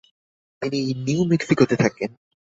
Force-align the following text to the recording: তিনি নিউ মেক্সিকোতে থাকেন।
তিনি 0.61 0.79
নিউ 1.05 1.21
মেক্সিকোতে 1.25 1.75
থাকেন। 1.75 2.09